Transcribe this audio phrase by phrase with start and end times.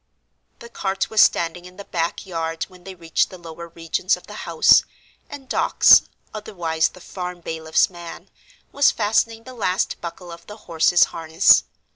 [0.57, 4.25] The cart was standing in the back yard when they reached the lower regions of
[4.25, 4.83] the house,
[5.29, 6.01] and Dawkes
[6.33, 8.31] (otherwise the farm bailiff's man)
[8.71, 11.65] was fastening the last buckle of the horse's harness.